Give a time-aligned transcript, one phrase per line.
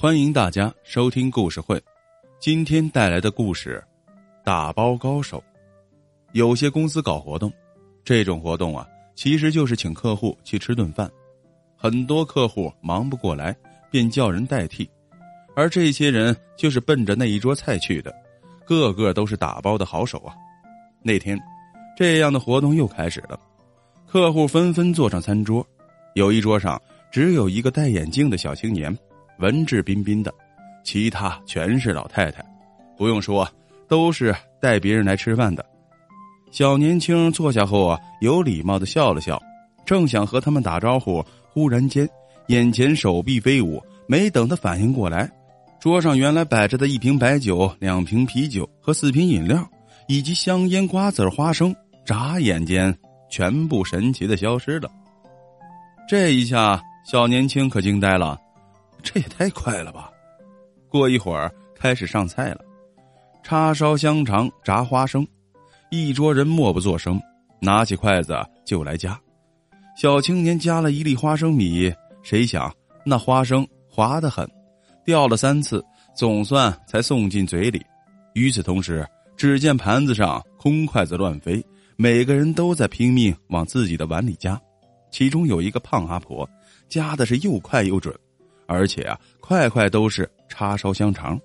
[0.00, 1.78] 欢迎大家收听故事会。
[2.38, 3.84] 今天带来的故事：
[4.42, 5.44] 打包高手。
[6.32, 7.52] 有些公司搞活动，
[8.02, 11.10] 这种活动啊，其实就是请客户去吃顿饭。
[11.76, 13.54] 很多客户忙不过来，
[13.90, 14.88] 便叫人代替，
[15.54, 18.10] 而这些人就是奔着那一桌菜去的，
[18.64, 20.34] 个个都是打包的好手啊。
[21.02, 21.38] 那天，
[21.94, 23.38] 这样的活动又开始了，
[24.06, 25.62] 客户纷纷坐上餐桌，
[26.14, 26.80] 有一桌上。
[27.12, 28.96] 只有一个戴眼镜的小青年，
[29.40, 30.32] 文质彬彬的，
[30.84, 32.44] 其他全是老太太。
[32.96, 33.48] 不用说，
[33.88, 35.64] 都是带别人来吃饭的。
[36.50, 39.40] 小年轻坐下后啊，有礼貌的笑了笑，
[39.84, 42.08] 正想和他们打招呼，忽然间，
[42.48, 45.30] 眼前手臂飞舞，没等他反应过来，
[45.80, 49.66] 桌上原来摆着的一瓶白酒、两瓶啤酒和四瓶饮料，
[50.08, 52.94] 以及香烟、瓜子、花生，眨眼间
[53.30, 54.90] 全部神奇的消失了。
[56.08, 56.80] 这一下。
[57.02, 58.38] 小年轻可惊呆了，
[59.02, 60.10] 这也太快了吧！
[60.88, 62.60] 过一会儿开始上菜了，
[63.42, 65.26] 叉烧香肠、炸花生，
[65.90, 67.20] 一桌人默不作声，
[67.60, 69.18] 拿起筷子就来夹。
[69.96, 71.92] 小青年夹了一粒花生米，
[72.22, 72.72] 谁想
[73.04, 74.48] 那花生滑得很，
[75.04, 77.84] 掉了三次，总算才送进嘴里。
[78.34, 81.64] 与此同时，只见盘子上空筷子乱飞，
[81.96, 84.60] 每个人都在拼命往自己的碗里夹，
[85.10, 86.48] 其中有一个胖阿婆。
[86.88, 88.12] 夹的是又快又准，
[88.70, 91.38] 而且啊，块块都是叉烧香肠，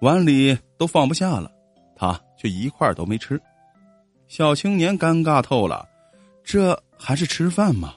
[0.00, 1.48] 碗里都放不下了，
[1.94, 3.40] 他却一块都没吃。
[4.26, 5.88] 小青年尴尬透了，
[6.42, 7.94] 这还是吃饭吗？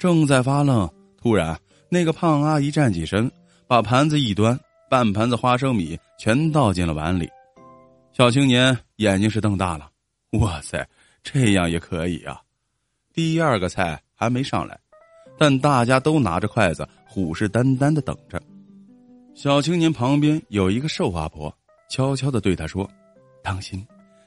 [0.00, 1.56] 正在发愣，突然
[1.88, 3.30] 那个胖阿姨站起身，
[3.68, 4.58] 把盘子一端，
[4.90, 7.30] 半盘子花生米全倒进了碗里。
[8.10, 9.88] 小青年眼睛是瞪大了，
[10.40, 10.84] 哇塞，
[11.22, 12.42] 这样也可以啊！
[13.12, 14.76] 第二个菜还没上来。
[15.38, 18.40] 但大家都拿着筷子，虎视眈眈的等着。
[19.34, 21.52] 小青年旁边有一个瘦阿婆，
[21.88, 22.88] 悄悄的对他说
[23.42, 23.84] ：“当心，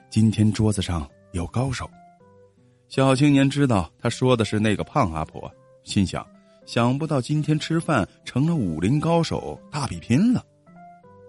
[0.09, 1.89] 今天桌子上有高手。”
[2.89, 5.49] 小青年知道他说的是那个胖阿婆，
[5.85, 6.27] 心想：
[6.65, 10.43] 想不到今天吃饭成了武林高手大比拼了。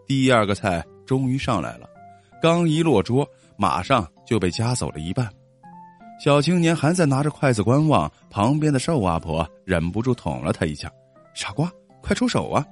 [0.08, 1.88] 第二个菜终于上来了，
[2.42, 3.24] 刚一落桌，
[3.56, 5.30] 马上就被夹走了一半。
[6.18, 10.90] 小青年还在拿着筷子观望，旁边的瘦阿婆忍不住捅了他一下
[11.34, 12.64] ：“傻瓜，快出手啊！”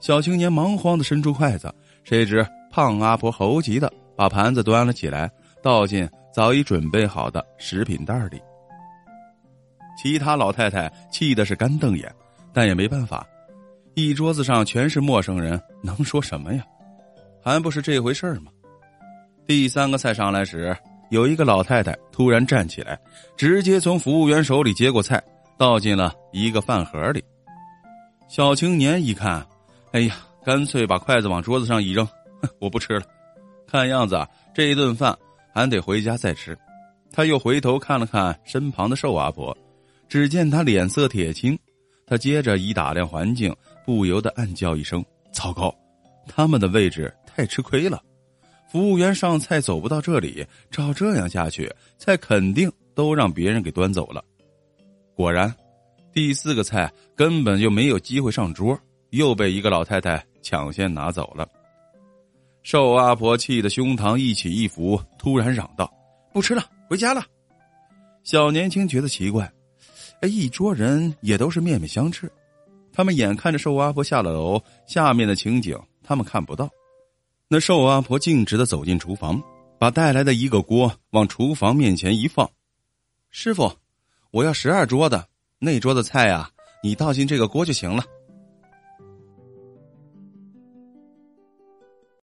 [0.00, 1.72] 小青年忙慌的伸出筷子，
[2.02, 5.30] 谁知胖阿婆猴急的把盘子端了起来，
[5.62, 8.40] 倒进早已准备好的食品袋里。
[9.96, 12.12] 其他老太太气的是干瞪眼，
[12.52, 13.26] 但也没办法，
[13.94, 16.64] 一桌子上全是陌生人，能说什么呀？
[17.42, 18.50] 还不是这回事吗？
[19.46, 20.76] 第三个菜上来时。
[21.10, 22.98] 有一个老太太突然站起来，
[23.36, 25.22] 直接从服务员手里接过菜，
[25.56, 27.22] 倒进了一个饭盒里。
[28.28, 29.46] 小青年一看，
[29.92, 32.06] 哎呀，干脆把筷子往桌子上一扔，
[32.58, 33.06] 我不吃了。
[33.66, 35.16] 看样子这一顿饭
[35.52, 36.56] 还得回家再吃。
[37.12, 39.56] 他又回头看了看身旁的瘦阿婆，
[40.08, 41.56] 只见她脸色铁青。
[42.06, 45.74] 他接着一打量环境，不由得暗叫一声：糟糕，
[46.26, 48.02] 他们的位置太吃亏了。
[48.68, 54.22] 服务员上菜走不到这里，照这样下去，菜肯定都让别人给端走了。
[55.14, 55.54] 果然，
[56.14, 58.78] 第四个菜根本就没有机会上桌，
[59.10, 61.48] 又被一个老太太抢先拿走了。
[62.62, 65.92] 瘦阿婆气得胸膛一起一伏，突然嚷道
[66.32, 67.26] ：“不吃了，回家了。”
[68.22, 69.52] 小年轻觉得奇怪，
[70.20, 72.30] 哎，一桌人也都是面面相觑，
[72.92, 76.70] 他们眼看着瘦阿婆下了楼，下面的情景他们看不到。
[77.48, 79.42] 那瘦阿婆径直的走进厨房，
[79.80, 82.48] 把带来的一个锅往厨房面前一放。
[83.30, 83.70] 师傅，
[84.30, 85.28] 我要十二桌的
[85.58, 86.50] 那桌子菜啊，
[86.82, 88.04] 你倒进这个锅就行了。